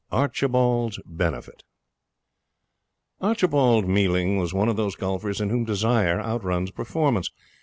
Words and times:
ARCHIBALD'S 0.11 0.99
BENEFIT 1.05 1.63
Archibald 3.21 3.87
Mealing 3.87 4.37
was 4.37 4.51
one 4.51 4.67
of 4.67 4.75
those 4.75 4.95
golfers 4.95 5.39
in 5.39 5.51
whom 5.51 5.63
desire 5.63 6.19
outruns 6.19 6.71
performance. 6.71 7.29